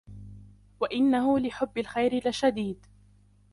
[0.79, 2.85] وَإِنَّهُ لِحُبِّ الْخَيْرِ لَشَدِيدٌ